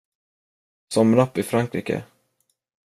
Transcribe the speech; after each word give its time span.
Som 0.93 1.15
rap 1.15 1.37
i 1.37 1.43
Frankrike. 1.43 2.03